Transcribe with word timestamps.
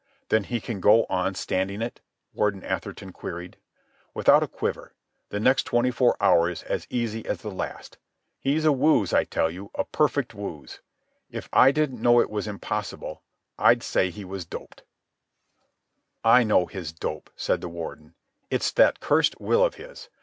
"Then 0.29 0.45
he 0.45 0.59
can 0.59 0.79
go 0.79 1.05
on 1.11 1.35
standing 1.35 1.79
it?" 1.79 2.01
Warden 2.33 2.63
Atherton 2.63 3.11
queried. 3.13 3.57
"Without 4.15 4.41
a 4.41 4.47
quiver. 4.47 4.95
The 5.29 5.39
next 5.39 5.65
twenty 5.65 5.91
four 5.91 6.17
hours 6.19 6.63
as 6.63 6.87
easy 6.89 7.23
as 7.27 7.41
the 7.41 7.51
last. 7.51 7.99
He's 8.39 8.65
a 8.65 8.71
wooz, 8.71 9.13
I 9.13 9.25
tell 9.25 9.51
you, 9.51 9.69
a 9.75 9.83
perfect 9.85 10.33
wooz. 10.33 10.79
If 11.29 11.47
I 11.53 11.71
didn't 11.71 12.01
know 12.01 12.19
it 12.19 12.31
was 12.31 12.47
impossible, 12.47 13.21
I'd 13.59 13.83
say 13.83 14.09
he 14.09 14.25
was 14.25 14.43
doped." 14.43 14.81
"I 16.23 16.43
know 16.43 16.65
his 16.65 16.91
dope," 16.93 17.29
said 17.35 17.61
the 17.61 17.69
Warden. 17.69 18.15
"It's 18.49 18.71
that 18.71 19.01
cursed 19.01 19.39
will 19.39 19.63
of 19.63 19.75
his. 19.75 20.09